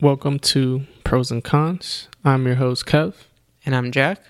[0.00, 2.08] Welcome to Pros and Cons.
[2.24, 3.14] I'm your host, Kev,
[3.66, 4.20] And I'm Jack.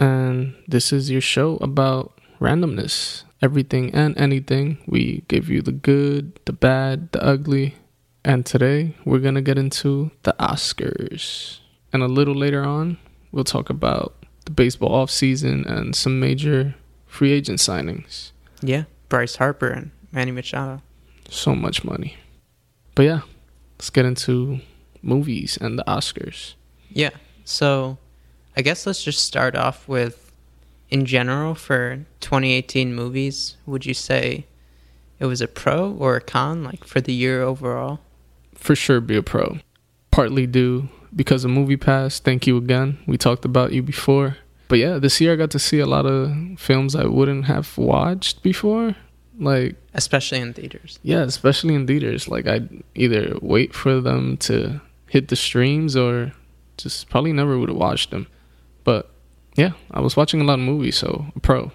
[0.00, 3.22] and this is your show about randomness.
[3.40, 4.78] Everything and anything.
[4.86, 7.74] We give you the good, the bad, the ugly.
[8.24, 11.58] And today we're going to get into the Oscars.
[11.92, 12.96] And a little later on,
[13.32, 14.14] we'll talk about
[14.46, 16.74] the baseball offseason and some major
[17.06, 18.32] free agent signings.
[18.62, 20.80] Yeah, Bryce Harper and Manny Machado.
[21.28, 22.16] So much money.
[22.94, 23.20] But yeah,
[23.78, 24.60] let's get into
[25.04, 26.54] movies and the Oscars.
[26.90, 27.10] Yeah.
[27.44, 27.98] So
[28.56, 30.32] I guess let's just start off with
[30.90, 34.46] in general for 2018 movies, would you say
[35.18, 38.00] it was a pro or a con like for the year overall?
[38.54, 39.58] for sure be a pro.
[40.10, 42.18] Partly due because of Movie Pass.
[42.18, 42.98] Thank you again.
[43.06, 44.38] We talked about you before.
[44.68, 47.76] But yeah, this year I got to see a lot of films I wouldn't have
[47.76, 48.96] watched before.
[49.38, 50.98] Like, Especially in theaters.
[51.02, 52.26] yeah, especially in theaters.
[52.28, 54.80] Like, I'd either wait for them to
[55.14, 56.32] hit the streams or
[56.76, 58.26] just probably never would have watched them.
[58.82, 59.08] But
[59.54, 61.70] yeah, I was watching a lot of movies, so a pro.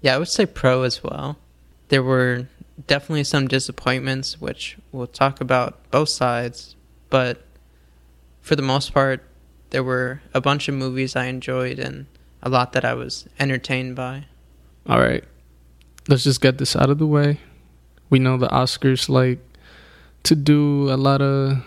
[0.00, 1.38] Yeah, I would say pro as well.
[1.88, 2.48] There were
[2.88, 6.74] definitely some disappointments, which we'll talk about both sides,
[7.10, 7.44] but
[8.42, 9.22] for the most part,
[9.70, 12.06] there were a bunch of movies I enjoyed and
[12.42, 14.24] a lot that I was entertained by.
[14.88, 15.22] All right,
[16.08, 17.38] let's just get this out of the way.
[18.10, 19.38] We know the Oscars like
[20.24, 21.62] to do a lot of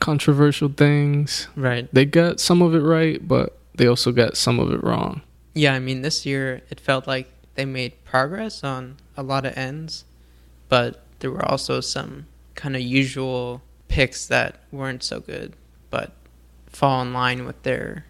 [0.00, 1.48] controversial things.
[1.56, 1.88] Right.
[1.92, 5.22] They got some of it right, but they also got some of it wrong.
[5.54, 9.56] Yeah, I mean, this year it felt like they made progress on a lot of
[9.56, 10.04] ends,
[10.68, 15.54] but there were also some kind of usual picks that weren't so good,
[15.90, 16.12] but
[16.66, 18.06] fall in line with their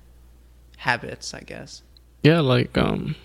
[0.79, 1.83] habits, I guess.
[2.23, 3.17] Yeah, like um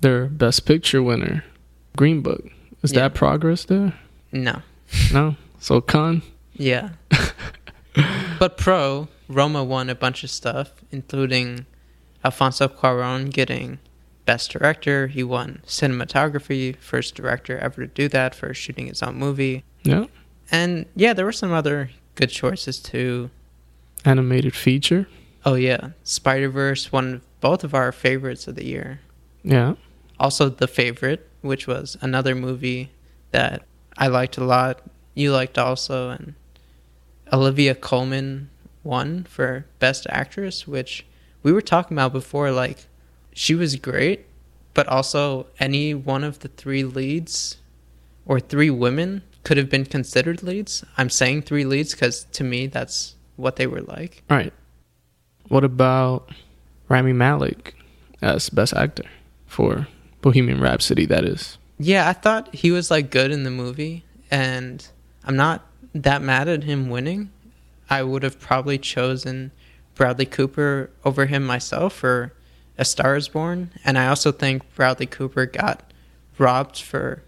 [0.00, 1.44] their best picture winner,
[1.96, 2.44] Green Book.
[2.82, 3.00] Is Yeah.
[3.02, 3.94] that progress there?
[4.32, 4.62] No.
[5.12, 5.36] No.
[5.60, 6.22] So con.
[6.54, 6.90] Yeah.
[8.38, 11.66] but pro, Roma won a bunch of stuff, including
[12.24, 13.78] Alfonso Cuaron getting
[14.26, 15.08] Best Director.
[15.08, 19.64] He won cinematography, first director ever to do that for shooting his own movie.
[19.82, 20.06] Yeah.
[20.50, 23.30] And yeah, there were some other good choices too.
[24.04, 25.08] Animated feature.
[25.44, 29.00] Oh yeah, Spider Verse, one of both of our favorites of the year.
[29.42, 29.74] Yeah.
[30.18, 32.90] Also, the favorite, which was another movie
[33.30, 33.62] that
[33.96, 34.82] I liked a lot.
[35.14, 36.34] You liked also, and
[37.32, 38.50] Olivia Colman
[38.82, 41.06] won for Best Actress, which
[41.42, 42.50] we were talking about before.
[42.50, 42.86] Like,
[43.32, 44.26] she was great,
[44.74, 47.56] but also any one of the three leads
[48.26, 50.84] or three women could have been considered leads.
[50.96, 54.22] I'm saying three leads because to me, that's what they were like.
[54.30, 54.52] All right.
[55.48, 56.30] What about
[56.88, 57.74] Rami Malek
[58.22, 59.04] as best actor
[59.46, 59.88] for
[60.20, 61.58] Bohemian Rhapsody that is?
[61.78, 64.86] Yeah, I thought he was like good in the movie, and
[65.24, 67.30] I'm not that mad at him winning.
[67.88, 69.50] I would have probably chosen
[69.94, 72.32] Bradley Cooper over him myself for
[72.78, 75.92] A Star is Born, and I also think Bradley Cooper got
[76.38, 77.22] robbed for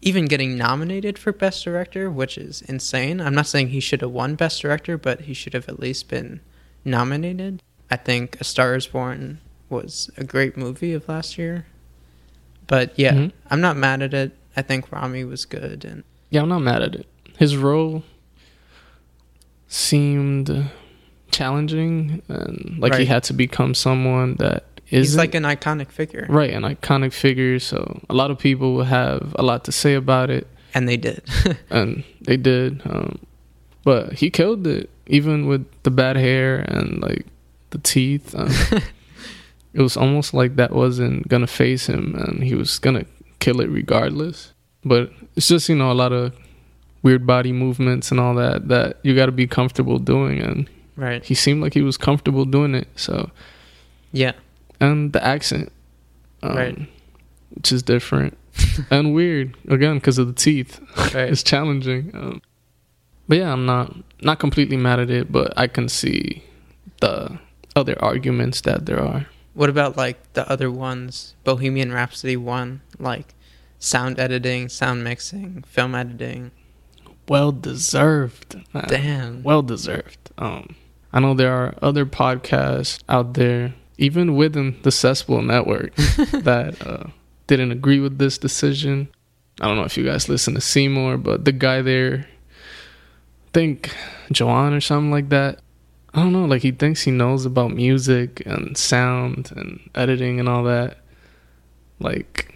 [0.00, 3.20] even getting nominated for Best Director, which is insane.
[3.20, 6.08] I'm not saying he should have won Best Director, but he should have at least
[6.08, 6.40] been
[6.84, 7.62] nominated.
[7.90, 9.38] I think A Star is Born
[9.68, 11.66] was a great movie of last year.
[12.66, 13.32] But yeah, Mhm.
[13.50, 14.32] I'm not mad at it.
[14.56, 17.06] I think Rami was good and Yeah, I'm not mad at it.
[17.38, 18.04] His role
[19.68, 20.70] seemed
[21.30, 26.26] challenging and like he had to become someone that is he's like an iconic figure.
[26.28, 27.58] right an iconic figure.
[27.58, 30.98] So a lot of people will have a lot to say about it, And they
[30.98, 31.22] did.
[31.70, 32.82] and they did.
[32.84, 33.18] Um,
[33.84, 37.26] but he killed it, even with the bad hair and like
[37.70, 38.34] the teeth.
[38.34, 38.50] Um,
[39.72, 43.06] it was almost like that wasn't gonna face him, and he was gonna
[43.40, 44.52] kill it regardless.
[44.84, 46.34] But it's just you know a lot of
[47.02, 51.24] weird body movements and all that that you got to be comfortable doing, and right.
[51.24, 52.88] he seemed like he was comfortable doing it.
[52.96, 53.30] So
[54.12, 54.32] Yeah.
[54.80, 55.72] and the accent,
[56.42, 56.78] um, Right.
[57.50, 58.36] which is different
[58.90, 60.80] and weird again because of the teeth.
[61.14, 61.28] Right.
[61.30, 62.10] it's challenging.
[62.14, 62.42] Um,
[63.28, 66.42] but yeah, I'm not not completely mad at it, but I can see
[67.00, 67.38] the
[67.74, 69.26] other arguments that there are.
[69.54, 71.34] What about like the other ones?
[71.44, 73.34] Bohemian Rhapsody one, like
[73.78, 76.50] sound editing, sound mixing, film editing.
[77.28, 78.56] Well deserved.
[78.88, 79.42] Damn.
[79.42, 80.30] Well deserved.
[80.38, 80.74] Um,
[81.12, 87.04] I know there are other podcasts out there, even within the Cesspool Network, that uh,
[87.46, 89.08] didn't agree with this decision.
[89.60, 93.94] I don't know if you guys listen to Seymour, but the guy there, I think
[94.32, 95.60] Joanne or something like that.
[96.14, 100.48] I don't know, like he thinks he knows about music and sound and editing and
[100.48, 100.98] all that.
[102.00, 102.54] Like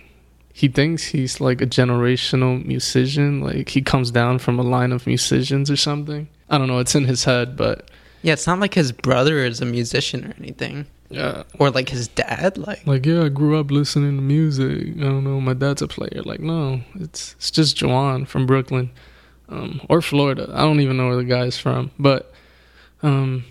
[0.56, 5.06] he thinks he's like a generational musician, like he comes down from a line of
[5.06, 6.28] musicians or something.
[6.48, 6.78] I don't know.
[6.78, 7.90] It's in his head, but
[8.22, 12.08] Yeah, it's not like his brother is a musician or anything, yeah, or like his
[12.08, 12.56] dad.
[12.56, 14.96] Like, like yeah, I grew up listening to music.
[14.96, 15.42] I don't know.
[15.42, 16.22] My dad's a player.
[16.24, 18.90] Like no, it's it's just Juwan from Brooklyn,
[19.50, 20.50] um, or Florida.
[20.54, 22.32] I don't even know where the guy's from, but
[23.02, 23.44] um,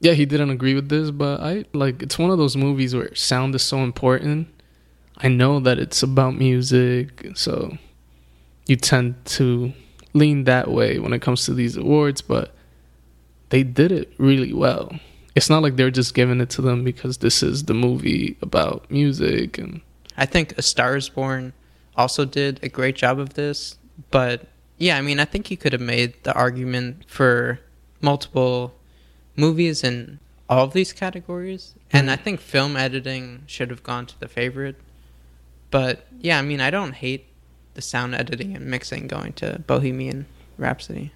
[0.00, 1.10] yeah, he didn't agree with this.
[1.10, 4.48] But I like it's one of those movies where sound is so important.
[5.18, 7.78] I know that it's about music, so
[8.66, 9.72] you tend to
[10.12, 12.54] lean that way when it comes to these awards, but
[13.50, 14.92] they did it really well.
[15.34, 18.90] It's not like they're just giving it to them because this is the movie about
[18.90, 19.80] music and
[20.16, 21.52] I think A Star Is Born
[21.96, 23.76] also did a great job of this.
[24.10, 24.46] But
[24.78, 27.60] yeah, I mean, I think you could have made the argument for
[28.00, 28.74] multiple
[29.36, 31.74] movies in all of these categories.
[31.92, 32.12] And mm-hmm.
[32.12, 34.76] I think film editing should have gone to the favorite.
[35.74, 37.26] But yeah, I mean, I don't hate
[37.74, 40.26] the sound editing and mixing going to Bohemian
[40.56, 41.10] Rhapsody.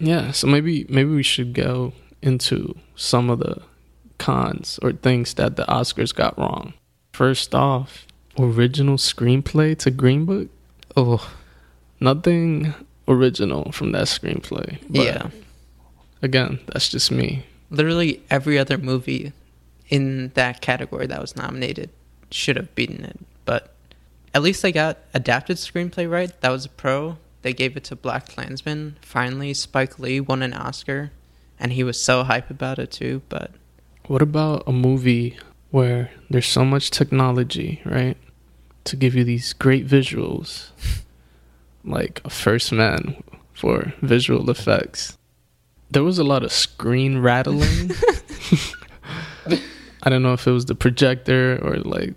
[0.00, 3.62] yeah, so maybe maybe we should go into some of the
[4.18, 6.74] cons or things that the Oscars got wrong.
[7.12, 10.48] First off, original screenplay to Green Book.
[10.96, 11.30] Oh,
[12.00, 12.74] Nothing
[13.06, 14.78] original from that screenplay.
[14.90, 15.28] Yeah.
[16.22, 17.46] Again, that's just me.
[17.70, 19.32] Literally every other movie
[19.90, 21.90] in that category that was nominated
[22.32, 23.20] should have beaten it.
[23.44, 23.75] But
[24.36, 26.30] at least they got adapted screenplay right.
[26.42, 27.16] That was a pro.
[27.40, 28.98] They gave it to Black Klansman.
[29.00, 31.10] Finally, Spike Lee won an Oscar,
[31.58, 33.22] and he was so hype about it too.
[33.30, 33.52] But
[34.08, 35.38] What about a movie
[35.70, 38.18] where there's so much technology, right?
[38.84, 40.68] To give you these great visuals,
[41.82, 43.22] like a First Man
[43.54, 45.16] for visual effects.
[45.90, 47.90] There was a lot of screen rattling.
[50.02, 52.12] I don't know if it was the projector or like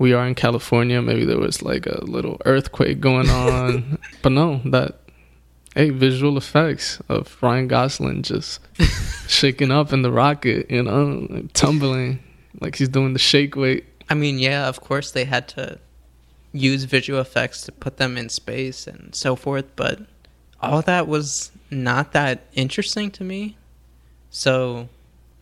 [0.00, 1.00] we are in California.
[1.02, 3.98] Maybe there was like a little earthquake going on.
[4.22, 4.98] but no, that,
[5.76, 8.60] hey, visual effects of Ryan Gosling just
[9.28, 12.18] shaking up in the rocket, you know, like tumbling
[12.60, 13.84] like he's doing the shake weight.
[14.08, 15.78] I mean, yeah, of course they had to
[16.52, 20.00] use visual effects to put them in space and so forth, but
[20.60, 23.56] all that was not that interesting to me.
[24.30, 24.88] So,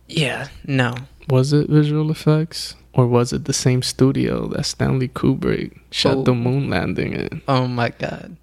[0.07, 0.95] yeah, no.
[1.29, 2.75] Was it visual effects?
[2.93, 6.23] Or was it the same studio that Stanley Kubrick shot Oh.
[6.23, 7.41] the moon landing in?
[7.47, 8.35] Oh my god.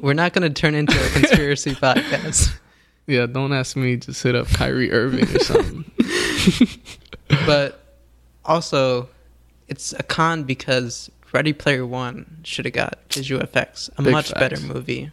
[0.00, 2.58] We're not going to turn into a conspiracy podcast.
[3.06, 3.96] Yeah, don't ask me.
[3.98, 5.84] to sit up Kyrie Irving or something.
[7.44, 7.80] But
[8.44, 9.08] also,
[9.68, 13.90] it's a con because Ready Player One should have got visual effects.
[13.98, 15.10] A Big much better movie.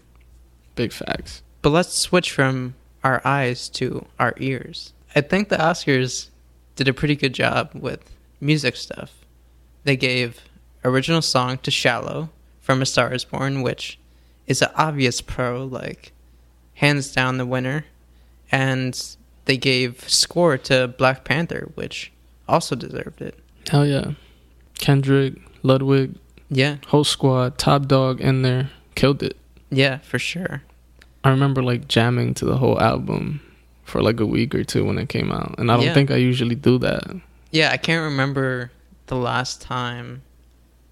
[0.76, 1.42] Big facts.
[1.64, 4.94] But let's switch from our eyes to our ears.
[5.16, 6.30] I think the Oscars
[6.76, 8.00] did a pretty good job with
[8.42, 9.12] music stuff.
[9.84, 10.42] They gave
[10.84, 12.30] original song to Shallow
[12.62, 14.00] from A Star Is Born, which
[14.48, 16.12] is an obvious pro, like
[16.76, 17.86] hands down the winner.
[18.52, 19.00] And
[19.46, 22.12] they gave score to Black Panther, which
[22.48, 23.38] also deserved it.
[23.70, 24.12] Hell yeah.
[24.76, 26.16] Kendrick, Ludwig,
[26.50, 29.38] Yeah, whole squad, top dog in there, killed it.
[29.70, 30.62] yeah, for sure.
[31.24, 33.40] I remember like jamming to the whole album
[33.84, 35.56] for like a week or two when it came out.
[35.58, 35.94] And I don't Yeah.
[35.94, 37.04] think I usually do that.
[37.52, 38.72] Yeah, I can't remember
[39.08, 40.22] the last time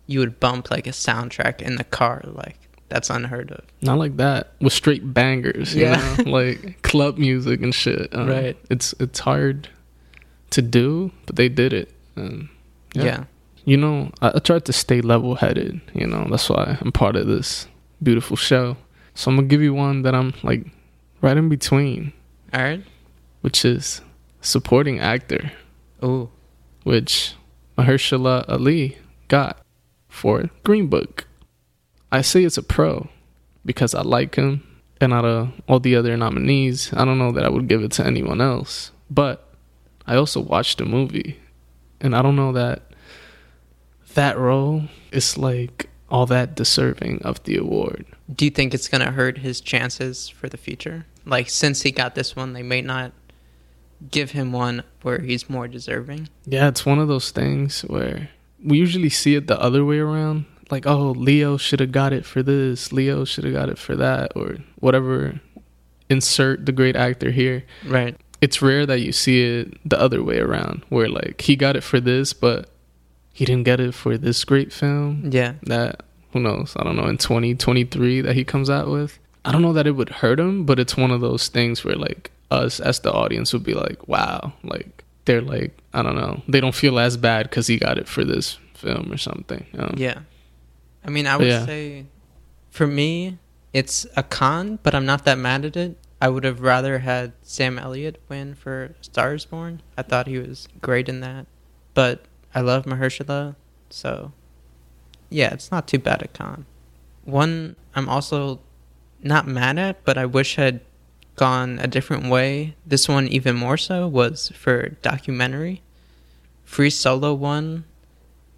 [0.07, 2.21] you would bump like a soundtrack in the car.
[2.25, 2.57] Like
[2.89, 3.63] that's unheard of.
[3.81, 4.51] Not like that.
[4.59, 6.15] With straight bangers, you Yeah.
[6.17, 6.23] know?
[6.31, 8.09] like club music and shit.
[8.13, 8.57] Um, Right.
[8.69, 9.69] It's it's hard
[10.51, 11.91] to do, but they did it.
[12.15, 12.49] And
[12.93, 13.03] Yeah.
[13.05, 13.23] Yeah.
[13.63, 17.15] you know, I, I tried to stay level headed, you know, that's why I'm part
[17.15, 17.67] of this
[18.03, 18.75] beautiful show.
[19.15, 20.65] So I'm gonna give you one that I'm like
[21.21, 22.11] right in between,
[22.53, 22.83] All right.
[23.41, 24.01] which is
[24.41, 25.51] supporting actor,
[26.03, 26.29] Ooh.
[26.83, 27.35] which
[27.77, 29.61] Mahershala Ali got
[30.09, 31.27] for Green Book.
[32.11, 33.07] I say it's a pro
[33.65, 34.63] because I like him,
[34.99, 37.91] and out of all the other nominees, I don't know that I would give it
[37.93, 38.91] to anyone else.
[39.09, 39.47] But
[40.05, 41.39] I also watched the movie,
[42.01, 42.81] and I don't know that
[44.15, 48.05] that role is like all that deserving of the award.
[48.33, 51.05] Do you think it's gonna hurt his chances for the future?
[51.25, 53.11] Like since he got this one, they may not
[54.09, 56.29] give him one where he's more deserving.
[56.45, 58.29] Yeah, it's one of those things where
[58.63, 60.45] we usually see it the other way around.
[60.71, 63.95] Like, oh, Leo should have got it for this, Leo should have got it for
[63.97, 65.39] that, or whatever.
[66.09, 67.63] Insert the great actor here.
[67.85, 68.17] Right.
[68.41, 71.83] It's rare that you see it the other way around, where like he got it
[71.83, 72.69] for this, but
[73.33, 75.53] he didn't get it for this great film Yeah.
[75.63, 79.61] that who knows i don't know in 2023 that he comes out with i don't
[79.61, 82.79] know that it would hurt him but it's one of those things where like us
[82.79, 86.75] as the audience would be like wow like they're like i don't know they don't
[86.75, 90.19] feel as bad because he got it for this film or something um, Yeah.
[91.05, 91.65] I mean, I would yeah.
[91.65, 92.05] say
[92.69, 93.37] for me,
[93.73, 95.97] it's a con, but I'm not that mad at it.
[96.21, 99.81] I would have rather had Sam Elliott win for Stars Born.
[99.97, 101.47] I thought he was great in that.
[101.93, 103.55] But I love Mahershala,
[103.89, 104.31] so
[105.29, 106.65] yeah, it's not too bad at con.
[107.25, 108.59] One I'm also
[109.23, 110.81] not mad at, but I wish had
[111.35, 112.75] gone a different way.
[112.85, 115.81] This one even more so was for documentary.
[116.63, 117.85] Free Solo one,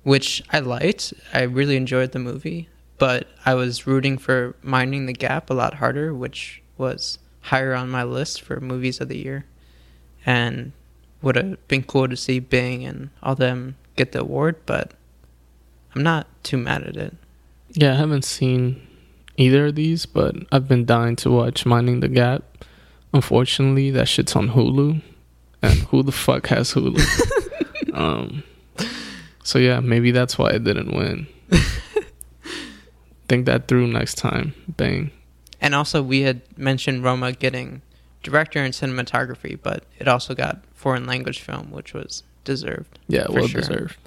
[0.04, 1.14] which I liked.
[1.34, 5.76] I really enjoyed the movie, but I was rooting for Minding the Gap a lot
[5.76, 9.46] harder, which was higher on my list for movies of the year.
[10.26, 10.72] And
[11.22, 14.92] would have been cool to see Bing and all them get the award, but
[15.96, 17.16] I'm not too mad at it.
[17.72, 18.86] Yeah, I haven't seen
[19.38, 22.44] either of these, but I've been dying to watch Minding the Gap.
[23.14, 25.02] Unfortunately, that shit's on Hulu,
[25.62, 27.00] and who the fuck has Hulu?
[27.94, 28.44] um,
[29.44, 31.28] so yeah, maybe that's why I didn't win.
[33.28, 34.54] Think that through next time.
[34.68, 35.12] Bang.
[35.62, 37.82] And also, we had mentioned Roma getting
[38.22, 43.00] director and cinematography, but it also got foreign language film, which was deserved.
[43.08, 43.62] Yeah, well sure.
[43.62, 43.98] deserved.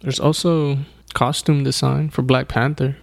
[0.00, 0.78] There's also
[1.12, 2.96] costume design for Black Panther.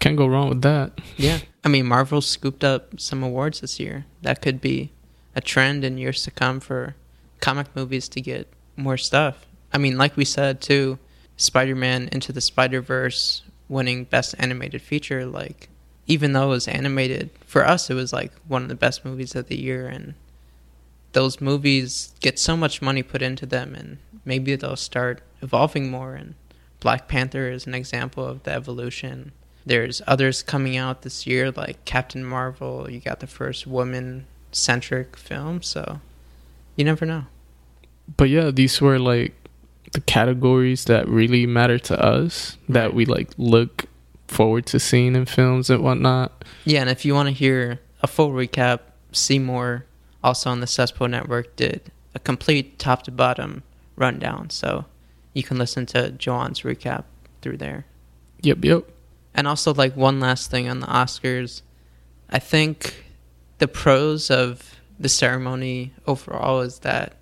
[0.00, 0.98] Can't go wrong with that.
[1.16, 1.38] Yeah.
[1.62, 4.06] I mean, Marvel scooped up some awards this year.
[4.22, 4.92] That could be
[5.36, 6.96] a trend in years to come for
[7.40, 9.46] comic movies to get more stuff.
[9.72, 10.98] I mean, like we said too,
[11.36, 15.68] Spider-Man Into the Spider-Verse winning best animated feature like
[16.06, 19.36] even though it was animated, for us it was like one of the best movies
[19.36, 20.14] of the year and
[21.12, 26.14] those movies get so much money put into them and maybe they'll start evolving more
[26.14, 26.34] and
[26.80, 29.32] Black Panther is an example of the evolution.
[29.66, 35.16] There's others coming out this year like Captain Marvel, you got the first woman centric
[35.16, 36.00] film, so
[36.76, 37.26] you never know.
[38.16, 39.34] But yeah, these were like
[39.92, 43.86] the categories that really matter to us that we like look
[44.28, 46.44] forward to seeing in films and whatnot.
[46.64, 48.80] Yeah, and if you want to hear a full recap,
[49.12, 49.84] Seymour,
[50.22, 53.62] also on the Cesspool Network, did a complete top to bottom
[53.96, 54.50] rundown.
[54.50, 54.86] So
[55.34, 57.04] you can listen to Joan's recap
[57.42, 57.86] through there.
[58.42, 58.84] Yep, yep.
[59.34, 61.62] And also, like, one last thing on the Oscars.
[62.28, 63.04] I think
[63.58, 67.14] the pros of the ceremony overall is that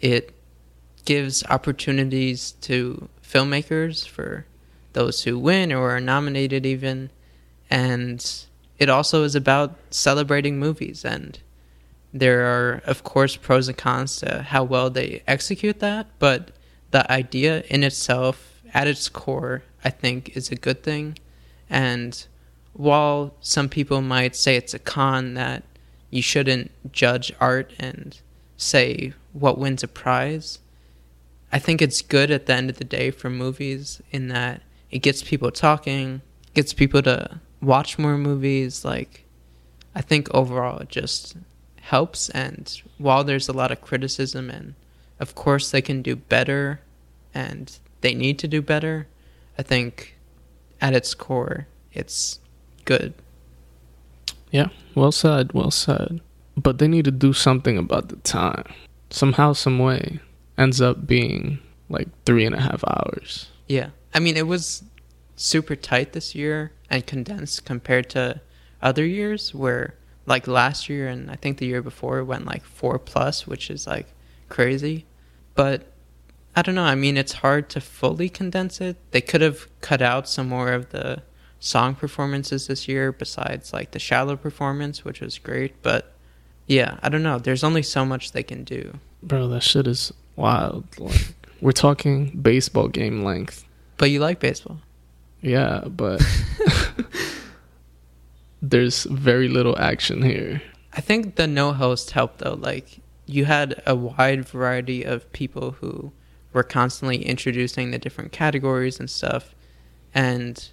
[0.00, 0.34] it
[1.04, 4.46] gives opportunities to filmmakers for
[4.92, 7.10] those who win or are nominated even.
[7.70, 8.24] And
[8.78, 11.04] it also is about celebrating movies.
[11.04, 11.38] And
[12.12, 16.06] there are of course pros and cons to how well they execute that.
[16.18, 16.50] But
[16.94, 21.18] the idea in itself at its core i think is a good thing
[21.74, 22.26] and
[22.72, 25.62] while some people might say it's a con that
[26.10, 28.20] you shouldn't judge art and
[28.56, 30.58] say what wins a prize
[31.52, 34.62] i think it's good at the end of the day for movies in that
[34.94, 36.22] it gets people talking,
[36.54, 38.84] gets people to watch more movies.
[38.84, 39.24] Like,
[39.92, 41.36] I think overall it just
[41.80, 42.30] helps.
[42.30, 44.74] And while there's a lot of criticism, and
[45.18, 46.80] of course they can do better
[47.34, 49.08] and they need to do better,
[49.58, 50.13] I think
[50.80, 52.40] at its core, it's
[52.84, 53.14] good.
[54.50, 56.20] Yeah, well said, well said.
[56.56, 58.66] But they need to do something about the time.
[59.10, 60.20] Somehow, some way,
[60.56, 63.48] ends up being like three and a half hours.
[63.66, 63.90] Yeah.
[64.14, 64.84] I mean, it was
[65.36, 68.40] super tight this year and condensed compared to
[68.80, 69.94] other years where
[70.26, 73.86] like last year and I think the year before went like 4 plus, which is
[73.86, 74.06] like
[74.48, 75.06] crazy.
[75.54, 75.86] But
[76.56, 78.96] I don't know, I mean it's hard to fully condense it.
[79.10, 81.22] They could have cut out some more of the
[81.58, 86.12] song performances this year besides like the shallow performance, which was great, but
[86.66, 87.38] yeah, I don't know.
[87.38, 88.98] There's only so much they can do.
[89.22, 90.84] Bro, that shit is wild.
[90.98, 93.64] Like we're talking baseball game length.
[93.96, 94.80] But you like baseball.
[95.40, 96.22] Yeah, but
[98.62, 100.62] there's very little action here.
[100.92, 102.54] I think the no host helped though.
[102.54, 106.12] Like you had a wide variety of people who
[106.54, 109.54] were constantly introducing the different categories and stuff.
[110.14, 110.66] And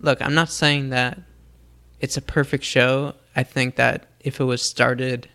[0.00, 1.18] look, I'm not saying that
[2.00, 3.14] it's a perfect show.
[3.34, 5.28] I think that if it was started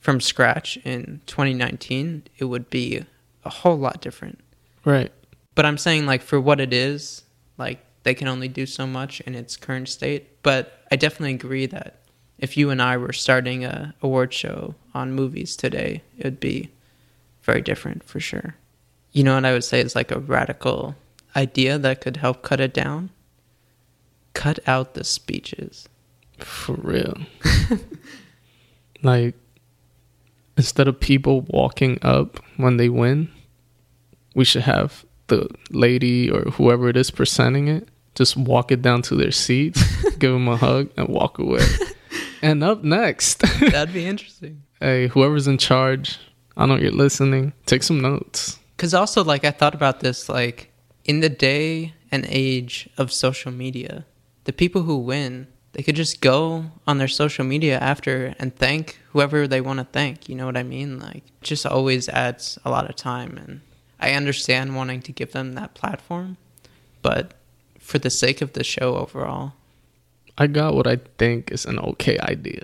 [0.00, 3.04] from scratch in 2019, it would be
[3.44, 4.40] a whole lot different.
[4.84, 5.12] Right.
[5.54, 7.22] But I'm saying like for what it is,
[7.58, 10.42] like they can only do so much in its current state.
[10.42, 12.00] But I definitely agree that
[12.38, 16.70] if you and I were starting a award show on movies today, it would be
[17.42, 18.54] very different for sure.
[19.12, 20.94] You know what I would say is like a radical
[21.34, 23.10] idea that could help cut it down?
[24.34, 25.88] Cut out the speeches.
[26.38, 27.18] For real.
[29.02, 29.34] like
[30.56, 33.30] instead of people walking up when they win,
[34.34, 37.88] we should have the lady or whoever it is presenting it
[38.18, 39.80] just walk it down to their seats,
[40.18, 41.64] give them a hug, and walk away.
[42.42, 44.64] and up next, That'd be interesting.
[44.80, 46.18] hey, whoever's in charge,
[46.56, 47.52] I know you're listening.
[47.64, 48.57] Take some notes.
[48.78, 50.70] Because also, like, I thought about this, like,
[51.04, 54.06] in the day and age of social media,
[54.44, 59.00] the people who win, they could just go on their social media after and thank
[59.10, 60.28] whoever they want to thank.
[60.28, 61.00] You know what I mean?
[61.00, 63.36] Like, just always adds a lot of time.
[63.36, 63.62] And
[63.98, 66.36] I understand wanting to give them that platform,
[67.02, 67.34] but
[67.80, 69.54] for the sake of the show overall,
[70.38, 72.62] I got what I think is an okay idea.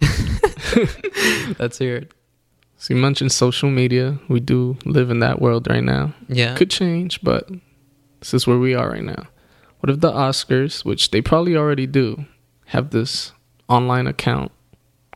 [1.58, 2.12] let's hear it.
[2.84, 4.18] So you mentioned social media.
[4.28, 6.12] We do live in that world right now.
[6.28, 6.54] Yeah.
[6.54, 7.48] Could change, but
[8.20, 9.26] this is where we are right now.
[9.80, 12.26] What if the Oscars, which they probably already do,
[12.66, 13.32] have this
[13.70, 14.52] online account?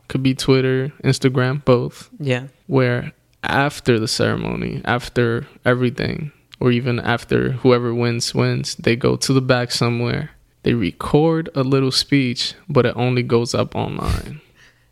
[0.07, 2.47] Could be Twitter, Instagram, both, yeah.
[2.65, 3.11] where
[3.43, 9.41] after the ceremony, after everything, or even after whoever wins wins, they go to the
[9.41, 10.31] back somewhere.
[10.63, 14.41] They record a little speech, but it only goes up online.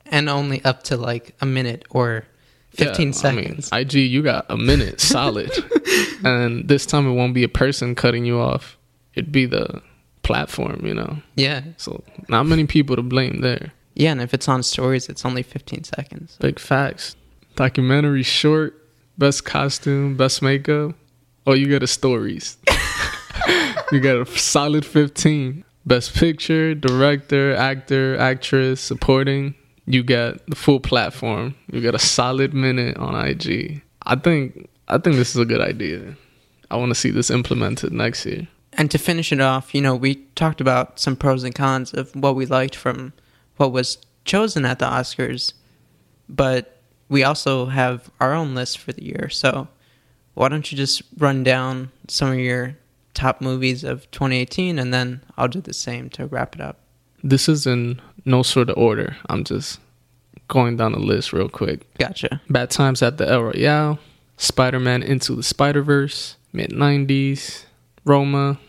[0.05, 2.27] And only up to like a minute or
[2.77, 3.69] 15 Yeah, seconds.
[3.71, 5.51] I mean, IG, you got a minute solid.
[6.23, 8.77] and this time it won't be a person cutting you off.
[9.15, 9.81] It'd be the
[10.23, 11.17] platform, you know.
[11.35, 11.61] yeah.
[11.77, 13.73] So not many people to blame there.
[13.95, 14.11] Yeah.
[14.11, 16.37] And if it's on stories, it's only 15 seconds.
[16.39, 17.15] Big facts.
[17.55, 18.75] Documentary short,
[19.17, 20.93] best costume, best makeup.
[21.47, 22.57] Oh, you got a stories.
[23.91, 25.63] you got a solid 15.
[25.85, 29.55] Best picture, director, actor, actress, supporting.
[29.87, 31.55] You get the full platform.
[31.71, 33.81] You get a solid minute on IG.
[34.03, 36.15] I think I think this is a good idea.
[36.69, 38.47] I want to see this implemented next year.
[38.73, 42.15] And to finish it off, you know, we talked about some pros and cons of
[42.15, 43.13] what we liked from
[43.55, 45.53] what was chosen at the Oscars,
[46.29, 46.79] but
[47.09, 49.29] we also have our own list for the year.
[49.29, 49.67] So
[50.35, 52.77] why don't you just run down some of your
[53.13, 56.77] top movies of 2018 and then I'll do the same to wrap it up.
[57.23, 59.15] This is in no sort of order.
[59.29, 59.79] I'm just
[60.47, 61.91] going down the list real quick.
[61.97, 62.41] Gotcha.
[62.49, 63.99] Bad Times at the El Royale,
[64.37, 67.65] Spider Man Into the Spider Verse, mid 90s,
[68.05, 68.59] Roma,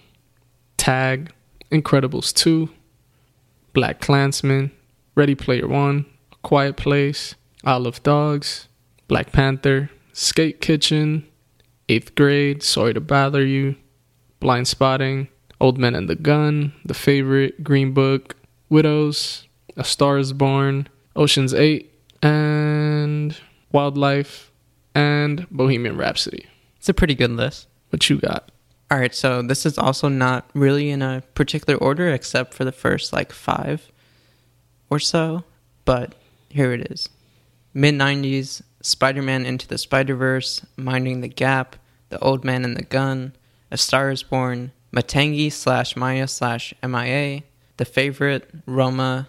[0.76, 1.32] Tag,
[1.70, 2.68] Incredibles 2,
[3.72, 4.70] Black Klansman,
[5.14, 8.68] Ready Player One, A Quiet Place, Isle of Dogs,
[9.08, 11.26] Black Panther, Skate Kitchen,
[11.88, 13.76] Eighth Grade, Sorry to Bother You,
[14.40, 15.28] Blind Spotting,
[15.60, 18.36] Old Man and the Gun, The Favorite, Green Book,
[18.68, 19.47] Widows,
[19.78, 21.88] A Star is Born, Ocean's 8,
[22.20, 23.36] and
[23.70, 24.50] Wildlife,
[24.92, 26.46] and Bohemian Rhapsody.
[26.78, 27.68] It's a pretty good list.
[27.90, 28.50] What you got?
[28.90, 32.72] All right, so this is also not really in a particular order except for the
[32.72, 33.92] first like five
[34.90, 35.44] or so,
[35.84, 36.12] but
[36.48, 37.08] here it is.
[37.72, 41.76] Mid 90s, Spider Man Into the Spider Verse, Minding the Gap,
[42.08, 43.32] The Old Man and the Gun,
[43.70, 47.42] A Star is Born, Matangi slash Maya slash MIA,
[47.76, 49.28] The Favorite, Roma,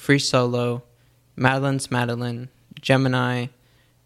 [0.00, 0.82] Free Solo,
[1.36, 2.48] Madeline's Madeline,
[2.80, 3.48] Gemini,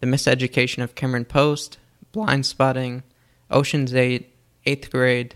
[0.01, 1.77] The Miseducation of Cameron Post,
[2.11, 3.03] Blind Spotting,
[3.49, 4.29] Ocean's 8,
[4.65, 5.35] Eighth Grade,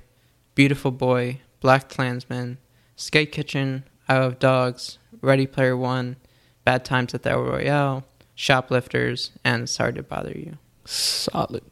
[0.56, 2.58] Beautiful Boy, Black Klansman,
[2.98, 6.18] Skate Kitchen, Isle of Dogs, Ready Player One,
[6.66, 8.04] Bad Times at the El Royale,
[8.36, 10.58] Shoplifters, and Sorry to Bother You.
[10.84, 11.64] Solid.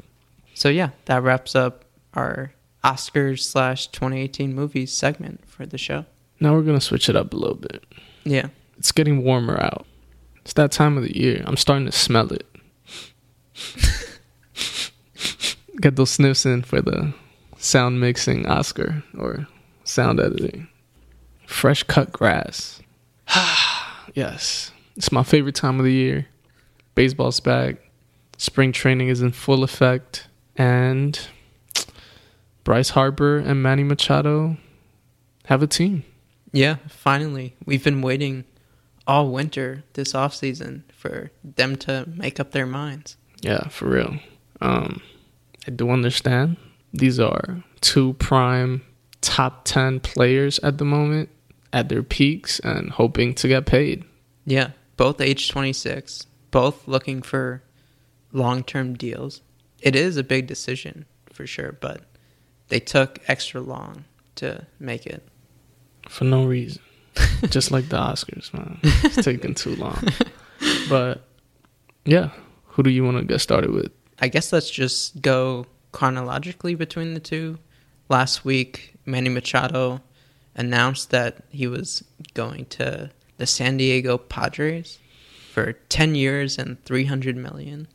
[0.54, 2.54] So yeah, that wraps up our
[2.86, 6.06] Oscars slash 2018 movies segment for the show.
[6.40, 7.84] Now we're gonna switch it up a little bit.
[8.24, 8.48] Yeah,
[8.78, 9.86] It's getting warmer out.
[10.38, 11.44] It's that time of the year.
[11.46, 12.46] I'm starting to smell it.
[15.82, 17.14] Get those sniffs in for the
[17.58, 19.48] sound mixing Oscar or
[19.84, 20.68] sound editing.
[21.46, 22.82] Fresh cut grass.
[24.14, 24.72] yes.
[24.96, 26.28] It's my favorite time of the year.
[26.96, 27.76] Baseball's back.
[28.38, 30.28] Spring training is in full effect.
[30.56, 31.20] And
[32.64, 34.58] Bryce Harper and Manny Machado
[35.46, 36.04] have a team.
[36.52, 36.78] yeah.
[36.88, 38.46] Finally, we've been waiting
[39.08, 43.18] all winter this off season for them to make up their minds.
[43.42, 44.18] Yeah, for real.
[44.62, 45.02] Um,
[45.68, 46.58] I do understand
[46.94, 48.84] these are two prime
[49.22, 51.30] top 10 players at the moment
[51.74, 54.04] at their peaks and hoping to get paid.
[54.46, 57.64] Yeah, both age 26, both looking for
[58.32, 59.42] long term deals.
[59.82, 62.02] It is a big decision for sure, but
[62.70, 65.28] they took extra long to make it.
[66.10, 66.82] for no reason.
[67.50, 68.80] Just like the Oscars, man.
[68.84, 70.04] It's taking too long.
[70.90, 71.24] But
[72.06, 72.32] yeah,
[72.66, 73.92] who do you want to get started with?
[74.20, 77.60] I guess let's just go chronologically between the two.
[78.10, 80.02] Last week, Manny Machado
[80.56, 82.04] announced that he was
[82.34, 84.98] going to the San Diego Padres
[85.52, 87.88] for 10 years and 300 million.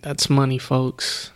[0.00, 1.30] That's money, folks.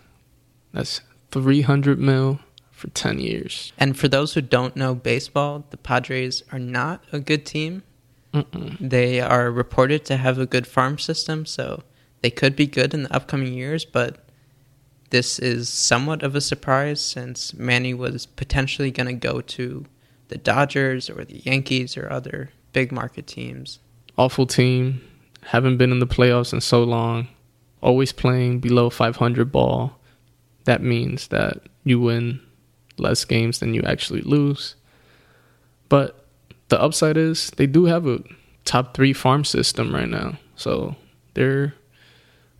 [0.73, 1.01] That's
[1.31, 2.41] 300 mil
[2.85, 3.73] for 10 years.
[3.79, 7.83] And for those who don't know baseball, the Padres are not a good team.
[8.35, 8.77] Mm-mm.
[8.79, 11.83] They are reported to have a good farm system, so
[12.21, 14.29] they could be good in the upcoming years, but
[15.11, 19.87] this is somewhat of a surprise since Manny was potentially going to go to
[20.29, 23.79] the Dodgers or the Yankees or other big market teams.
[24.19, 25.01] Awful team.
[25.43, 27.29] Haven't been in the playoffs in so long.
[27.81, 29.99] Always playing below 500 ball.
[30.65, 32.41] That means that you win
[32.97, 34.77] less games than you actually lose.
[35.89, 36.27] But
[36.69, 38.23] the upside is they do have a
[38.65, 40.39] top three farm system right now.
[40.57, 40.97] So
[41.35, 41.75] they're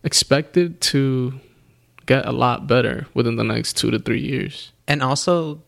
[0.03, 1.39] expected to
[2.05, 4.71] get a lot better within the next two to three years.
[4.87, 5.63] And also,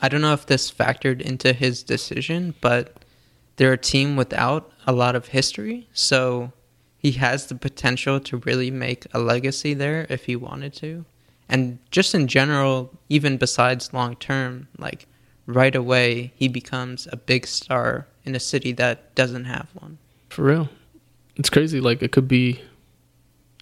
[0.00, 3.04] I don't know if this factored into his decision, but
[3.56, 5.88] they're a team without a lot of history.
[5.92, 6.52] So
[6.96, 11.04] he has the potential to really make a legacy there if he wanted to.
[11.48, 15.06] And just in general, even besides long term, like
[15.46, 19.98] right away, he becomes a big star in a city that doesn't have one.
[20.28, 20.68] For real.
[21.36, 21.80] It's crazy.
[21.80, 22.60] Like, it could be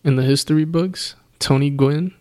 [0.05, 2.15] in the history books Tony Gwynn,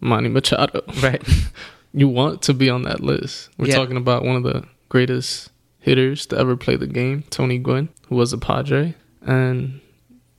[0.00, 0.82] Manny Machado.
[1.02, 1.22] Right.
[1.92, 3.50] you want to be on that list.
[3.58, 3.76] We're Yeah.
[3.76, 8.16] talking about one of the greatest hitters to ever play the game, Tony Gwynn, who
[8.16, 8.94] was a Padre.
[9.20, 9.80] And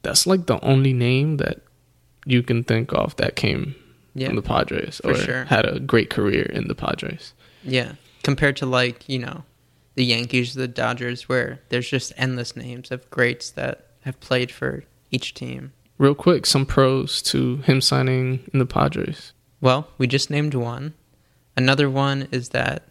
[0.01, 1.61] that's like the only name that
[2.25, 3.75] you can think of that came
[4.15, 4.27] Yeah.
[4.27, 5.45] from the Padres for or sure.
[5.45, 7.33] had a great career in the Padres.
[7.63, 7.93] Yeah.
[8.23, 9.43] Compared to like, you know,
[9.95, 14.83] the Yankees, the Dodgers, where there's just endless names of greats that have played for
[15.11, 15.73] each team.
[15.97, 19.33] Real quick, some pros to him signing in the Padres.
[19.61, 20.93] Well, we just named one.
[21.55, 22.83] Another one is that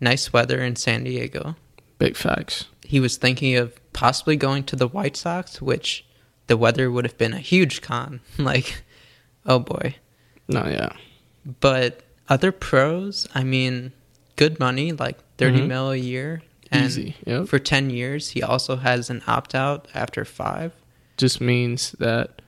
[0.00, 1.56] nice weather in San Diego.
[1.98, 2.66] Big facts.
[2.84, 6.04] He was thinking of possibly going to the White Sox, which
[6.46, 8.20] the weather would have been a huge con.
[8.38, 8.82] like,
[9.46, 9.96] oh boy.
[10.48, 10.90] No, yeah.
[11.60, 13.92] But other pros, I mean,
[14.36, 15.68] good money, like 30 Mhm.
[15.68, 16.42] mil a year.
[16.70, 17.16] And Easy.
[17.26, 17.48] Yep.
[17.48, 20.72] for 10 years, he also has an opt out after five.
[21.18, 22.40] just means that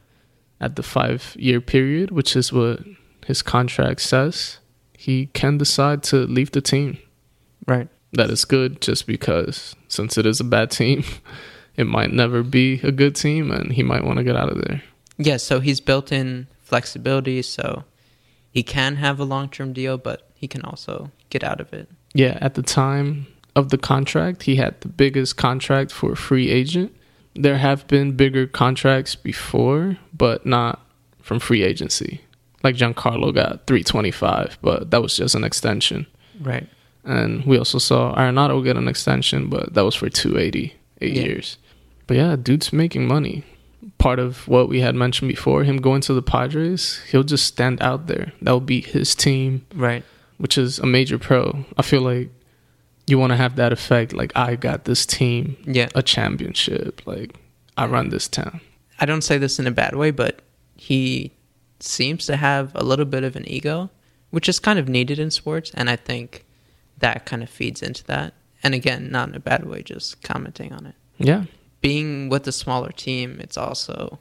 [0.61, 2.81] at the five year period, which is what
[3.27, 4.59] his contract says,
[4.97, 6.97] he can decide to leave the team.
[7.69, 7.89] Right.
[8.15, 11.05] That is good just because since it is a bad team,
[11.77, 14.59] it might never be a good team and he might want to get out of
[14.65, 14.83] there.
[15.19, 17.85] Yeah, so he's built in flexibility, so
[18.51, 21.89] he can have a long term deal, but he can also get out of it.
[22.15, 26.51] Yeah, at the time of the contract, he had the biggest contract for a free
[26.51, 26.95] agent.
[27.35, 30.81] There have been bigger contracts before, but not
[31.21, 32.21] from free agency.
[32.63, 36.07] Like Giancarlo got 325, but that was just an extension.
[36.41, 36.69] Right.
[37.05, 41.23] And we also saw Arenado get an extension, but that was for 280, eight Yeah.
[41.23, 41.59] years.
[42.07, 43.45] But yeah, dude's making money.
[43.99, 47.83] Part of what we had mentioned before, him going to the Padres, he'll just stand
[47.83, 48.33] out there.
[48.41, 50.05] That'll be his team, Right.
[50.39, 51.65] which is a major pro.
[51.77, 52.31] I feel like
[53.07, 54.13] you want to have that effect.
[54.13, 55.89] Like, I got this team Yeah.
[55.95, 57.03] a championship.
[57.07, 57.35] Like,
[57.77, 58.61] I run this town.
[59.01, 60.41] I don't say this in a bad way, but
[60.77, 61.33] he
[61.81, 63.91] seems to have a little bit of an ego,
[64.31, 65.71] which is kind of needed in sports.
[65.75, 66.45] And I think
[66.99, 68.33] that kind of feeds into that.
[68.63, 70.95] And again, not in a bad way, just commenting on it.
[71.19, 71.45] Yeah.
[71.85, 74.19] Being with a smaller team, it's also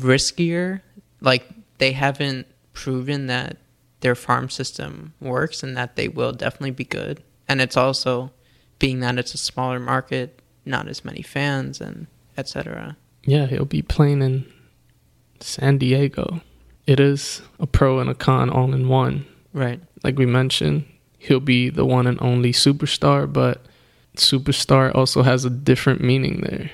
[0.00, 0.80] riskier.
[1.20, 1.46] Like
[1.76, 3.58] they haven't proven that
[4.00, 7.22] their farm system works and that they will definitely be good.
[7.46, 8.32] And it's also
[8.78, 12.06] being that it's a smaller market, not as many fans and
[12.38, 12.96] etc.
[13.24, 14.50] Yeah, he'll be playing in
[15.38, 16.40] San Diego.
[16.86, 19.26] It is a pro and a con all in one.
[19.52, 19.82] Right.
[20.02, 20.86] like we mentioned,
[21.18, 23.60] he'll be the one and only superstar, but
[24.16, 26.70] superstar also has a different meaning there.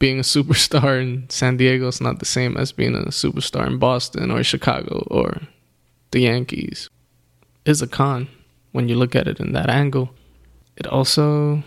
[0.00, 3.78] Being a superstar in San Diego is not the same as being a superstar in
[3.78, 5.42] Boston or Chicago or
[6.10, 6.88] the Yankees.
[7.64, 8.26] Is a con
[8.72, 10.10] when you look at it in that angle.
[10.76, 11.62] It also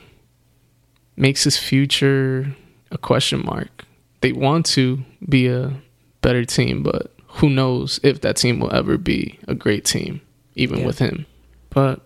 [1.15, 2.55] makes his future
[2.91, 3.85] a question mark.
[4.21, 5.73] They want to be a
[6.21, 10.21] better team, but who knows if that team will ever be a great team,
[10.55, 10.85] even Yeah.
[10.87, 11.25] with him.
[11.69, 12.01] But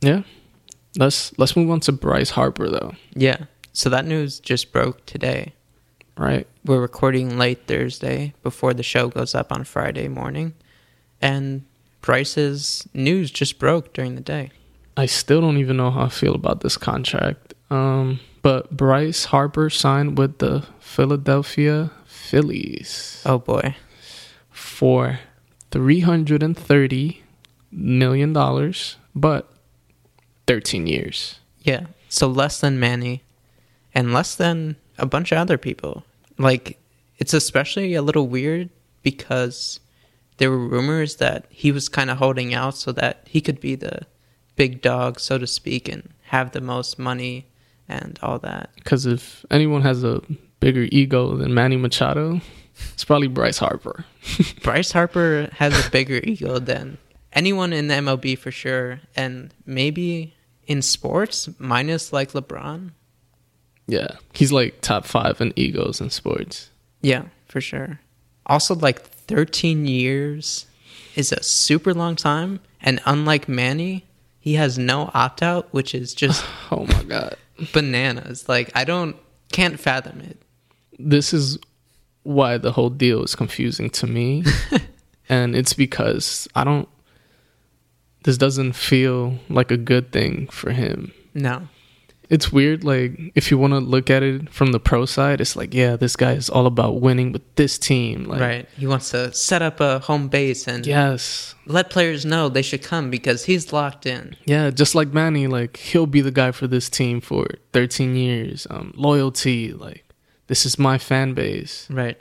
[0.00, 0.22] yeah,
[0.96, 3.46] let's let's move on to Bryce Harper though, Yeah.
[3.78, 5.52] So that news just broke today.
[6.16, 6.48] right?
[6.64, 10.54] We're recording late Thursday before the show goes up on Friday morning.
[11.22, 11.64] And
[12.00, 14.50] Bryce's news just broke during the day.
[14.96, 17.54] I still don't even know how I feel about this contract.
[17.70, 23.76] Um, but Bryce Harper signed with the Philadelphia Phillies Oh boy.
[24.50, 25.20] for
[25.70, 27.22] three hundred and thirty
[27.70, 29.48] million dollars, but
[30.48, 31.38] thirteen years.
[31.62, 31.86] Yeah.
[32.08, 33.22] So less than Manny
[33.94, 36.04] and less than a bunch of other people.
[36.38, 36.78] Like,
[37.18, 38.70] it's especially a little weird
[39.02, 39.80] because
[40.38, 43.74] there were rumors that he was kind of holding out so that he could be
[43.74, 44.06] the
[44.56, 47.46] big dog, so to speak, and have the most money
[47.88, 48.70] and all that.
[48.76, 50.22] Because if anyone has a
[50.60, 52.40] bigger ego than Manny Machado,
[52.92, 54.04] it's probably Bryce Harper.
[54.62, 56.98] Bryce Harper has a bigger ego than
[57.32, 60.34] anyone in the MLB for sure, and maybe
[60.66, 62.90] in sports, minus like LeBron.
[63.88, 66.70] Yeah, he's like top five in egos in sports.
[67.00, 68.00] Yeah, for sure.
[68.44, 70.66] Also, like 13 years
[71.16, 74.04] is a super long time, and unlike Manny,
[74.38, 77.36] he has no opt out, which is just oh my god,
[77.72, 78.46] bananas.
[78.46, 79.16] Like I don't
[79.50, 80.40] can't fathom it.
[80.98, 81.58] This is
[82.24, 84.44] why the whole deal is confusing to me,
[85.30, 86.88] and it's because I don't.
[88.24, 91.12] This doesn't feel like a good thing for him.
[91.32, 91.68] No
[92.30, 95.56] it's weird like if you want to look at it from the pro side it's
[95.56, 98.68] like yeah this guy is all about winning with this team like right.
[98.76, 101.54] He wants to set up a home base and yes.
[101.66, 104.36] let players know they should come because he's locked in.
[104.44, 108.66] Yeah just like manny like he'll be the guy for this team for 13 years.
[108.70, 110.04] Um loyalty like
[110.48, 111.86] this is my fan base.
[111.90, 112.18] Right.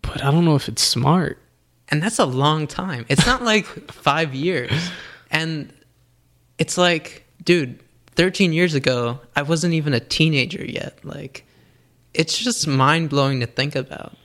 [0.00, 1.38] But i don't know if it's smart.
[1.90, 3.06] And that's a long time.
[3.08, 4.90] It's not like five years.
[5.30, 5.72] And
[6.58, 7.80] it's like dude
[8.18, 10.98] 13 years ago, I wasn't even a teenager yet.
[11.04, 11.46] Like,
[12.12, 14.16] it's just mind blowing to think about.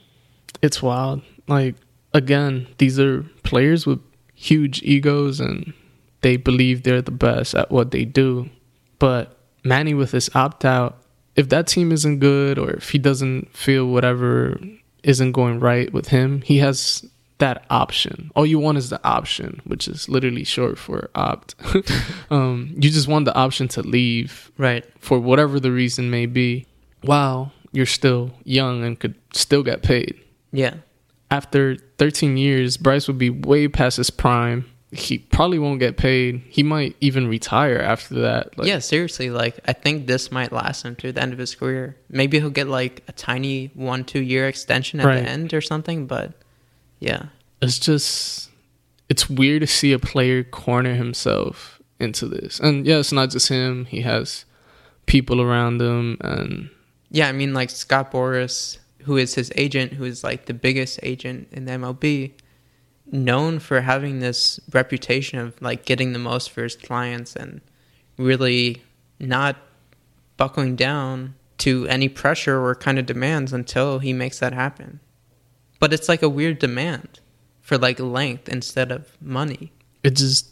[0.63, 1.21] It's wild.
[1.47, 1.75] Like,
[2.11, 3.99] again, these are players with
[4.33, 5.73] huge egos and
[6.21, 8.49] they believe they're the best at what they do.
[8.97, 10.97] But Manny, with his opt out,
[11.35, 14.59] if that team isn't good or if he doesn't feel whatever
[15.03, 17.05] isn't going right with him, he has
[17.39, 18.31] that option.
[18.35, 21.55] All you want is the option, which is literally short for opt.
[22.29, 24.85] um, you just want the option to leave, right?
[24.99, 26.67] For whatever the reason may be,
[27.01, 30.19] while you're still young and could still get paid.
[30.51, 30.75] Yeah.
[31.31, 34.65] After 13 years, Bryce would be way past his prime.
[34.91, 36.43] He probably won't get paid.
[36.49, 38.55] He might even retire after that.
[38.55, 39.31] Like, yeah, seriously.
[39.31, 41.97] Like, I think this might last him to the end of his career.
[42.09, 45.23] Maybe he'll get like a tiny one, two year extension at right.
[45.23, 46.33] the end or something, but
[47.03, 47.25] yeah.
[47.61, 48.49] It's just
[49.09, 52.59] it's weird to see a player corner himself into this.
[52.59, 53.85] And yeah, it's not just him.
[53.85, 54.45] He has
[55.05, 56.69] people around him and
[57.11, 60.99] Yeah, I mean like Scott Boras, who is his agent, who is like the biggest
[61.03, 62.31] agent in the MLB,
[63.11, 67.59] known for having this reputation of like getting the most for his clients and
[68.17, 68.81] really
[69.19, 69.57] not
[70.37, 75.01] buckling down to any pressure or kind of demands until he makes that happen
[75.83, 77.19] but it's like a weird demand
[77.59, 79.73] for like length instead of money.
[80.01, 80.49] It just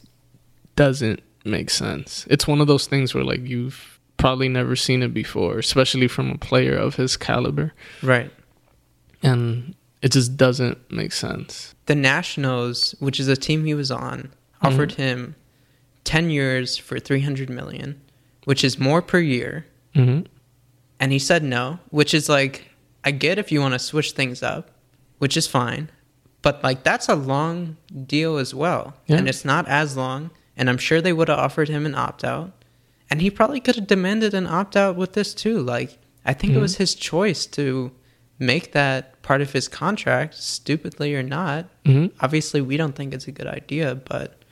[0.75, 2.27] doesn't make sense.
[2.29, 6.31] It's one of those things where like you've probably never seen it before, especially from
[6.31, 7.71] a player of his caliber.
[8.03, 8.29] Right.
[9.23, 11.75] And it just doesn't make sense.
[11.85, 15.01] The Nationals, which is a team he was on, offered mm-hmm.
[15.01, 15.35] him
[16.03, 18.01] 10 years for 300 million,
[18.43, 19.65] which is more per year.
[19.95, 20.25] Mm-hmm.
[20.99, 22.65] And he said no, which is like
[23.05, 24.70] I get if you want to switch things up,
[25.21, 25.87] which is fine.
[26.41, 28.95] But like that's a long deal as well.
[29.05, 29.17] Yeah.
[29.17, 30.31] And it's not as long.
[30.57, 32.51] And I'm sure they would have offered him an opt out.
[33.07, 35.59] And he probably could have demanded an opt out with this too.
[35.59, 36.59] Like I think mm-hmm.
[36.59, 37.91] it was his choice to
[38.39, 41.69] make that part of his contract, stupidly or not.
[41.85, 42.17] Mm-hmm.
[42.19, 44.43] Obviously we don't think it's a good idea, but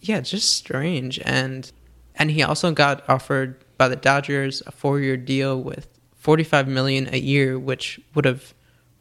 [0.00, 1.20] yeah, just strange.
[1.26, 1.70] And
[2.14, 6.68] and he also got offered by the Dodgers a four year deal with forty five
[6.68, 8.54] million a year, which would have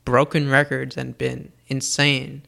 [0.06, 2.44] broken records and been insane.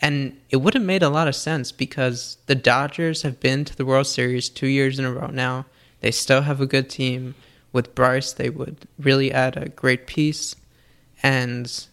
[0.00, 3.76] And it would have made a lot of sense because the Dodgers have been to
[3.76, 5.66] the World Series two years in a row now.
[6.00, 7.34] They still have a good team.
[7.72, 10.56] With Bryce, they would really add a great piece.
[11.22, 11.86] And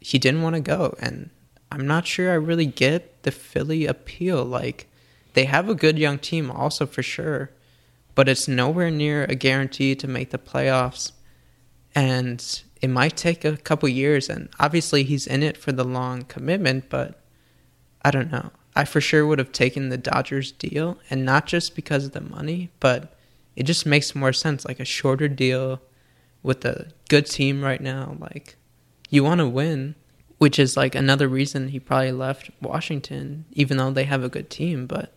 [0.00, 0.96] he didn't want to go.
[0.98, 1.30] And
[1.70, 4.44] I'm not sure I really get the Philly appeal.
[4.44, 4.88] Like,
[5.34, 7.50] they have a good young team, also for sure,
[8.14, 11.12] but it's nowhere near a guarantee to make the playoffs.
[11.94, 16.22] And it might take a couple years and obviously he's in it for the long
[16.22, 17.20] commitment but
[18.04, 18.50] i don't know.
[18.74, 22.20] I for sure would have taken the dodgers deal and not just because of the
[22.20, 23.16] money but
[23.54, 25.80] it just makes more sense like a shorter deal
[26.42, 28.16] with a good team right now.
[28.18, 28.56] Like
[29.10, 29.94] you want to win
[30.38, 34.50] which is like another reason he probably left washington even though they have a good
[34.50, 35.12] team but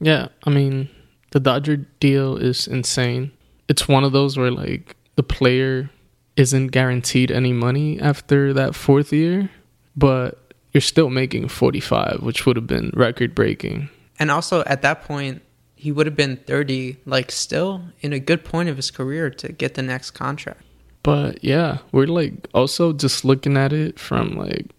[0.00, 0.88] yeah i mean
[1.30, 3.32] the dodger deal is insane.
[3.68, 5.90] It's one of those where like the player
[6.38, 9.50] isn't guaranteed any money after that fourth year,
[9.96, 13.90] but you're still making 45, which would have been record breaking.
[14.20, 15.42] And also at that point,
[15.74, 19.52] he would have been 30, like still in a good point of his career to
[19.52, 20.62] get the next contract.
[21.02, 24.70] But yeah, we're like also just looking at it from like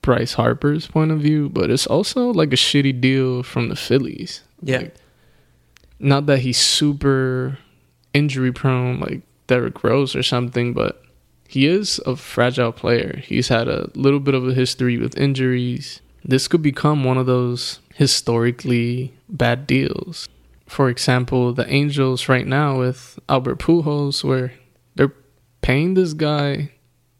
[0.00, 4.42] Bryce Harper's point of view, but it's also like a shitty deal from the Phillies.
[4.62, 4.78] Yeah.
[4.78, 4.94] Like,
[5.98, 7.58] not that he's super
[8.14, 11.01] injury prone like Derrick Rose or something, but
[11.52, 13.20] he is a fragile player.
[13.22, 16.00] He's had a little bit of a history with injuries.
[16.24, 20.30] This could become one of those historically bad deals.
[20.66, 24.54] For example, the Angels right now with Albert Pujols, where
[24.94, 25.12] they're
[25.60, 26.70] paying this guy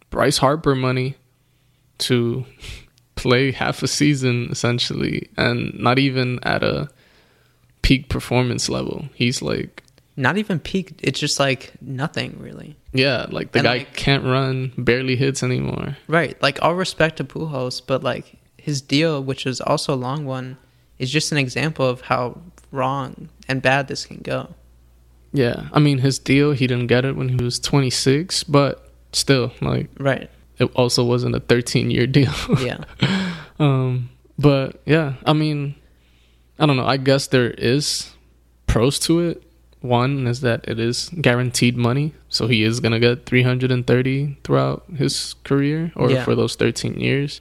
[0.09, 1.17] Bryce Harper money
[1.99, 2.47] to
[3.15, 6.89] play half a season essentially, and not even at a
[7.83, 9.11] peak performance level.
[9.13, 9.83] He's like
[10.17, 10.95] Not even peak.
[11.03, 12.77] It's just like nothing really.
[12.93, 15.97] Yeah, like the And, guy like- can't run, barely hits anymore.
[16.09, 16.41] Right.
[16.43, 20.59] Like all respect to Pujols, but like his deal, which is also a long one,
[20.99, 22.39] is just an example of how
[22.71, 24.55] wrong and bad this can go.
[25.33, 29.53] Yeah, I mean his deal, he didn't get it when he was 26, but still,
[29.63, 30.29] like Right.
[30.59, 32.33] it also wasn't a 13 year deal.
[32.61, 32.85] Yeah.
[33.59, 35.75] um, but yeah, I mean,
[36.59, 36.87] I don't know.
[36.87, 38.11] I guess there is
[38.67, 39.43] pros to it.
[39.83, 45.35] One is that it is guaranteed money, so he is gonna get 330 throughout his
[45.45, 46.25] career or Yeah.
[46.25, 47.41] for those 13 years.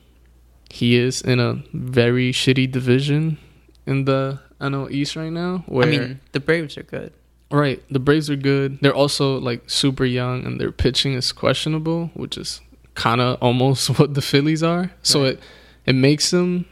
[0.70, 3.38] He is in a very shitty division
[3.86, 5.64] in the NL East right now.
[5.68, 7.14] Where I mean, the Braves are good.
[7.52, 7.82] Right.
[7.92, 8.80] The Braves are good.
[8.82, 12.62] They're also like super young and their pitching is questionable, which is
[12.96, 14.92] kind of almost what the Phillies are.
[15.04, 15.34] So Right.
[15.34, 15.40] it
[15.86, 16.66] it makes them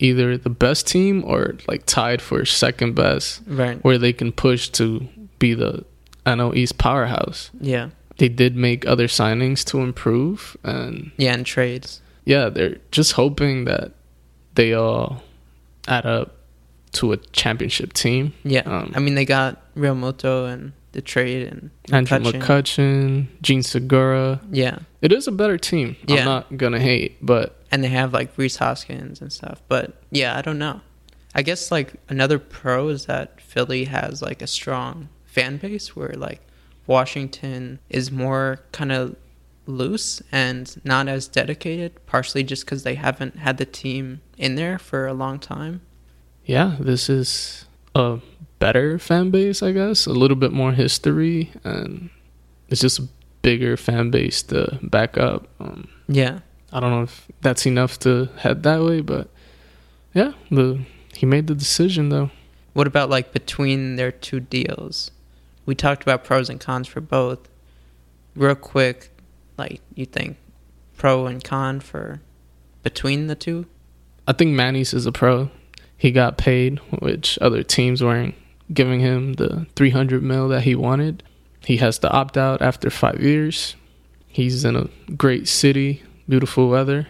[0.00, 3.78] either the best team or like tied for second best Right.
[3.84, 5.06] where they can push to
[5.38, 5.84] be the
[6.26, 7.50] NL East powerhouse.
[7.60, 7.90] Yeah.
[8.18, 12.02] They did make other signings to improve and Yeah, and trades.
[12.24, 13.92] yeah, they're just hoping that
[14.54, 15.22] they all
[15.88, 16.36] add up
[16.92, 18.32] to a championship team.
[18.44, 18.62] Yeah.
[18.66, 22.40] Um, I mean, they got Realmuto and the trade and Andrew McCutchen.
[22.40, 24.40] McCutchen, Jean Segura.
[24.50, 24.80] Yeah.
[25.02, 25.96] It is a better team.
[26.06, 26.20] Yeah.
[26.20, 29.62] I'm not gonna hate, but and they have like Rhys Hoskins and stuff.
[29.68, 30.80] But yeah, I don't know.
[31.34, 36.12] I guess like another pro is that Philly has like a strong fan base where
[36.14, 36.40] like
[36.86, 39.14] Washington is more kind of
[39.66, 44.78] loose and not as dedicated, partially just because they haven't had the team in there
[44.78, 45.82] for a long time.
[46.44, 48.18] yeah, this is a
[48.60, 50.06] better fan base, I guess.
[50.06, 52.10] A little bit more history, and
[52.68, 53.08] it's just a
[53.42, 55.48] bigger fan base to back up.
[55.58, 56.40] Um, Yeah.
[56.72, 59.28] I don't know if that's enough to head that way, but
[60.14, 60.84] yeah, the
[61.16, 62.30] he made the decision though.
[62.74, 65.10] What about like between their two deals?
[65.66, 67.48] We talked about pros and cons for both.
[68.36, 69.10] Real quick,
[69.58, 70.36] like you think
[70.96, 72.20] pro and con for
[72.84, 73.66] between the two?
[74.28, 75.50] I think Manny's is a pro.
[75.96, 78.36] He got paid, which other teams weren't
[78.72, 81.22] giving him the 300 mil that he wanted.
[81.64, 83.76] He has to opt out after five years.
[84.28, 87.08] He's in a great city, beautiful weather,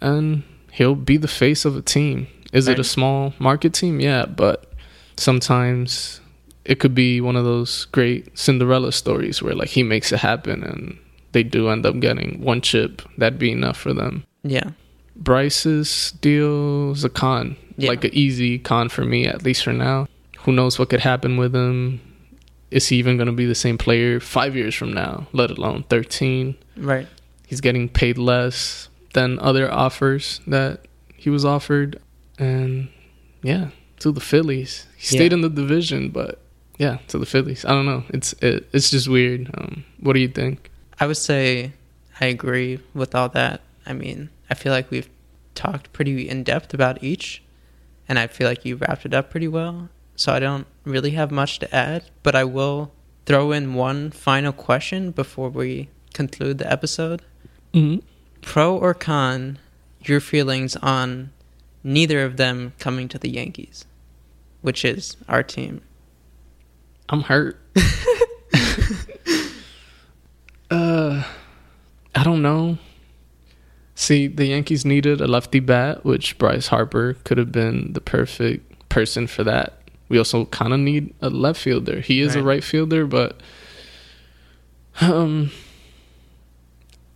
[0.00, 2.26] and he'll be the face of a team.
[2.52, 4.00] Is it a small market team?
[4.00, 4.72] Yeah, but
[5.16, 6.20] sometimes
[6.64, 10.62] it could be one of those great Cinderella stories where like he makes it happen
[10.62, 10.98] and
[11.32, 13.02] they do end up getting one chip.
[13.18, 14.24] That'd be enough for them.
[14.42, 14.70] Yeah.
[15.16, 17.88] Bryce's deal is a con, Yeah.
[17.90, 20.06] like an easy con for me, at least for now.
[20.48, 22.00] Who knows what could happen with him?
[22.70, 25.84] Is he even going to be the same player five years from now, let alone
[25.90, 26.56] 13?
[26.78, 27.06] Right.
[27.46, 32.00] He's getting paid less than other offers that he was offered.
[32.38, 32.88] And
[33.42, 34.86] yeah, to the Phillies.
[34.96, 36.40] He stayed in the division, but
[36.78, 37.66] yeah, to the Phillies.
[37.66, 38.04] I don't know.
[38.08, 39.50] It's it, it's just weird.
[39.52, 40.70] Um, what do you think?
[40.98, 41.74] I would say
[42.22, 43.60] I agree with all that.
[43.84, 45.10] I mean, I feel like we've
[45.54, 47.42] talked pretty in depth about each,
[48.08, 49.90] and I feel like you wrapped it up pretty well.
[50.18, 52.90] So I don't really have much to add, but I will
[53.24, 57.22] throw in one final question before we conclude the episode.
[57.72, 58.04] Mm-hmm.
[58.42, 59.60] Pro or con,
[60.02, 61.30] your feelings on
[61.84, 63.84] neither of them coming to the Yankees,
[64.60, 65.82] which is our team.
[67.08, 67.60] I'm hurt.
[70.68, 71.22] uh,
[72.16, 72.76] I don't know.
[73.94, 78.88] See, the Yankees needed a lefty bat, which Bryce Harper could have been the perfect
[78.88, 79.77] person for that.
[80.08, 82.00] We also kind of need a left fielder.
[82.00, 82.54] He is a Right.
[82.56, 83.40] right fielder, but
[85.00, 85.50] um,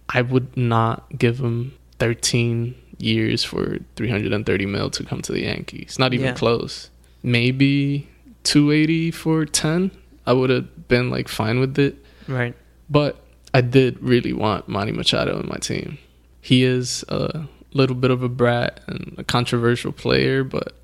[0.09, 5.99] I would not give him 13 years for 330 mil to come to the Yankees.
[5.99, 6.34] Not even Yeah.
[6.34, 6.90] close.
[7.22, 8.09] Maybe
[8.45, 9.90] 280 for 10.
[10.26, 11.97] I would have been like fine with it.
[12.28, 12.55] Right.
[12.90, 13.24] But
[13.55, 15.99] I did really want Manny Machado in my team.
[16.40, 20.74] He is a little bit of a brat and a controversial player, but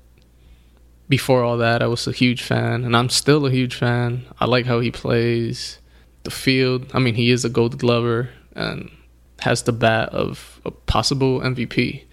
[1.09, 4.25] before all that, I was a huge fan, and I'm still a huge fan.
[4.39, 5.79] I like how he plays
[6.23, 6.91] the field.
[6.93, 8.91] I mean, he is a gold glover and
[9.39, 12.03] has the bat of a possible MVP.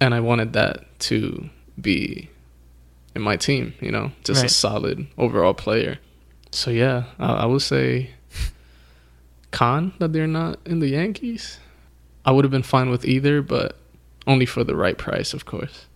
[0.00, 1.48] And I wanted that to
[1.80, 2.28] be
[3.14, 4.50] in my team, you know, just Right.
[4.50, 5.98] a solid overall player.
[6.50, 8.10] So yeah, I, I would say
[9.50, 11.58] con that they're not in the Yankees.
[12.24, 13.76] I would have been fine with either, but
[14.26, 15.86] only for the right price, of course.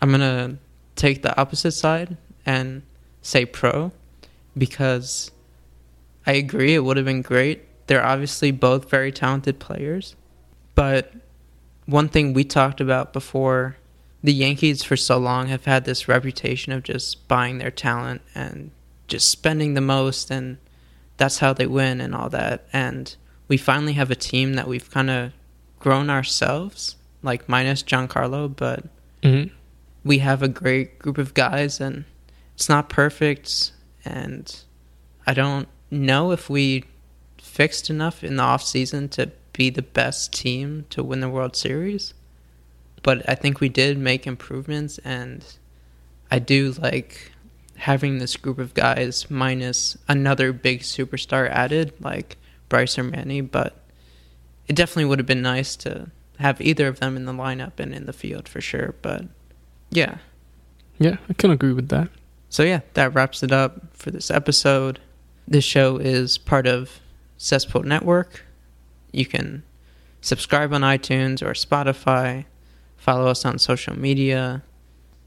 [0.00, 0.58] I'm gonna
[0.96, 2.82] take the opposite side and
[3.22, 3.92] say pro
[4.56, 5.30] because
[6.26, 7.62] I agree it would have been great.
[7.86, 10.16] They're obviously both very talented players,
[10.74, 11.12] but
[11.84, 13.76] one thing we talked about before
[14.24, 18.72] the Yankees for so long have had this reputation of just buying their talent and
[19.06, 20.58] just spending the most and
[21.16, 23.14] that's how they win and all that and
[23.46, 25.32] we finally have a team that we've kind of
[25.78, 28.84] grown ourselves like minus Giancarlo but
[29.22, 29.52] Mm-hmm.
[30.06, 32.04] We have a great group of guys and
[32.54, 33.72] it's not perfect
[34.04, 34.62] and
[35.26, 36.84] I don't know if we
[37.38, 41.56] fixed enough in the off season to be the best team to win the World
[41.56, 42.14] Series.
[43.02, 45.44] But I think we did make improvements and
[46.30, 47.32] I do like
[47.74, 52.36] having this group of guys minus another big superstar added like
[52.68, 53.84] Bryce or Manny, but
[54.68, 57.92] it definitely would have been nice to have either of them in the lineup and
[57.92, 58.94] in the field for sure.
[59.02, 59.24] But
[59.90, 60.18] yeah.
[60.98, 62.08] Yeah, I can agree with that.
[62.48, 64.98] So yeah, that wraps it up for this episode.
[65.46, 67.00] This show is part of
[67.36, 68.44] Cesspool Network.
[69.12, 69.62] You can
[70.20, 72.46] subscribe on iTunes or Spotify.
[72.96, 74.62] Follow us on social media.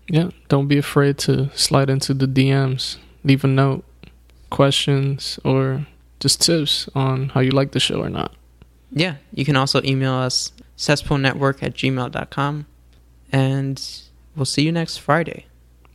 [0.07, 3.85] Yeah, don't be afraid to slide into the DMs, leave a note,
[4.49, 5.85] questions, or
[6.19, 8.35] just tips on how you like the show or not.
[8.91, 12.65] Yeah, you can also email us cesspoolnetwork at gmail.com.
[13.31, 14.01] And
[14.39, 15.45] we'll see you next Friday.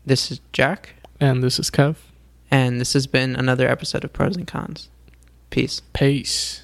[0.04, 1.96] This is Jack, And this is Kev.
[2.50, 4.90] and this has been another episode of Pros and Cons.
[5.48, 5.80] Peace.
[5.94, 6.63] Peace.